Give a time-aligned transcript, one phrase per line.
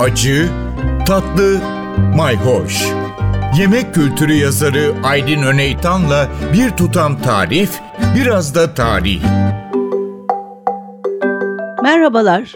[0.00, 0.48] acı,
[1.06, 1.60] tatlı,
[2.16, 2.86] mayhoş.
[3.58, 7.80] Yemek kültürü yazarı Aydın Öneytan'la bir tutam tarif,
[8.16, 9.22] biraz da tarih.
[11.82, 12.54] Merhabalar.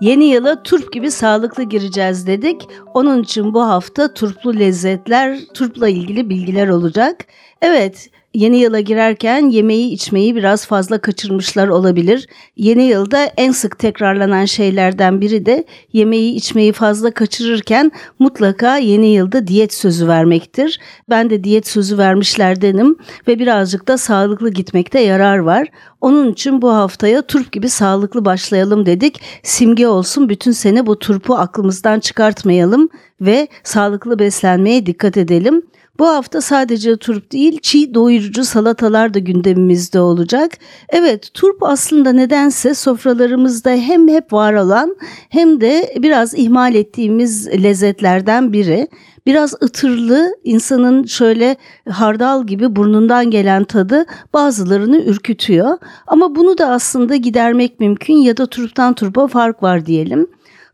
[0.00, 2.68] Yeni yıla turp gibi sağlıklı gireceğiz dedik.
[2.94, 7.26] Onun için bu hafta turplu lezzetler, turpla ilgili bilgiler olacak.
[7.62, 12.28] Evet, yeni yıla girerken yemeği içmeyi biraz fazla kaçırmışlar olabilir.
[12.56, 19.46] Yeni yılda en sık tekrarlanan şeylerden biri de yemeği içmeyi fazla kaçırırken mutlaka yeni yılda
[19.46, 20.80] diyet sözü vermektir.
[21.10, 22.96] Ben de diyet sözü vermişlerdenim
[23.28, 25.68] ve birazcık da sağlıklı gitmekte yarar var.
[26.00, 29.20] Onun için bu haftaya turp gibi sağlıklı başlayalım dedik.
[29.42, 32.88] Simge olsun bütün sene bu turpu aklımızdan çıkartmayalım
[33.20, 35.62] ve sağlıklı beslenmeye dikkat edelim.
[35.98, 40.52] Bu hafta sadece turp değil, çiğ doyurucu salatalar da gündemimizde olacak.
[40.88, 44.96] Evet, turp aslında nedense sofralarımızda hem hep var olan
[45.28, 48.88] hem de biraz ihmal ettiğimiz lezzetlerden biri.
[49.26, 51.56] Biraz ıtırlı, insanın şöyle
[51.88, 55.78] hardal gibi burnundan gelen tadı bazılarını ürkütüyor.
[56.06, 60.26] Ama bunu da aslında gidermek mümkün ya da turptan turpa fark var diyelim.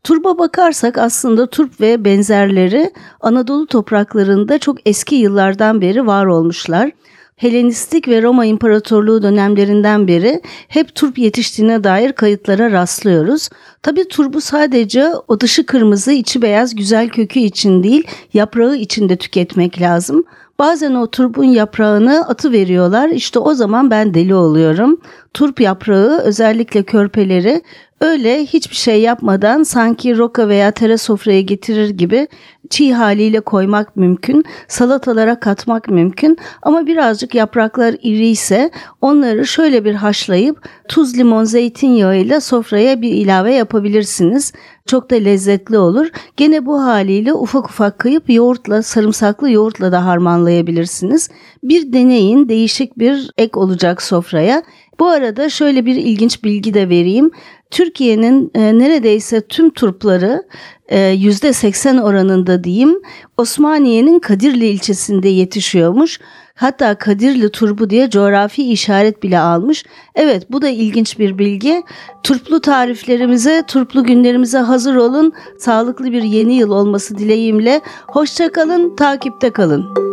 [0.04, 6.90] Turba bakarsak aslında turp ve benzerleri Anadolu topraklarında çok eski yıllardan beri var olmuşlar.
[7.36, 13.48] Helenistik ve Roma İmparatorluğu dönemlerinden beri hep turp yetiştiğine dair kayıtlara rastlıyoruz.
[13.82, 19.16] Tabi turbu sadece o dışı kırmızı içi beyaz güzel kökü için değil yaprağı için de
[19.16, 20.24] tüketmek lazım.
[20.58, 23.08] Bazen o turbun yaprağını atı veriyorlar.
[23.08, 25.00] İşte o zaman ben deli oluyorum.
[25.34, 27.62] Turp yaprağı özellikle körpeleri
[28.00, 32.28] öyle hiçbir şey yapmadan sanki roka veya tere sofraya getirir gibi
[32.70, 34.44] çiğ haliyle koymak mümkün.
[34.68, 42.16] Salatalara katmak mümkün ama birazcık yapraklar iri ise onları şöyle bir haşlayıp tuz, limon, zeytinyağı
[42.16, 44.52] ile sofraya bir ilave yapabilirsiniz.
[44.86, 46.08] Çok da lezzetli olur.
[46.36, 51.28] Gene bu haliyle ufak ufak kıyıp yoğurtla, sarımsaklı yoğurtla da harmanlayabilirsiniz.
[51.62, 54.62] Bir deneyin değişik bir ek olacak sofraya.
[55.00, 57.30] Bu arada şöyle bir ilginç bilgi de vereyim.
[57.70, 60.42] Türkiye'nin e, neredeyse tüm turpları
[60.88, 63.02] e, %80 oranında diyeyim
[63.36, 66.20] Osmaniye'nin Kadirli ilçesinde yetişiyormuş.
[66.54, 69.84] Hatta Kadirli turbu diye coğrafi işaret bile almış.
[70.14, 71.82] Evet bu da ilginç bir bilgi.
[72.22, 75.32] Turplu tariflerimize, turplu günlerimize hazır olun.
[75.58, 77.80] Sağlıklı bir yeni yıl olması dileğimle.
[78.06, 80.10] Hoşçakalın, takipte kalın.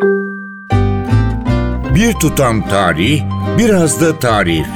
[1.97, 3.21] Bir tutam tarih,
[3.57, 4.67] biraz da tarif.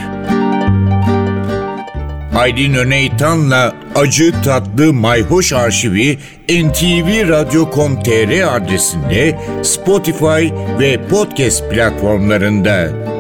[2.36, 6.18] Aydın Öneytan'la Acı Tatlı Mayhoş Arşivi
[6.50, 10.50] ntvradio.com.tr adresinde Spotify
[10.80, 13.11] ve podcast platformlarında.